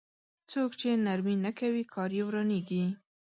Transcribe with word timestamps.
څوک 0.51 0.71
چې 0.79 0.89
نرمي 1.05 1.35
نه 1.45 1.51
کوي 1.59 1.83
کار 1.93 2.09
يې 2.17 2.23
ورانېږي. 2.25 2.83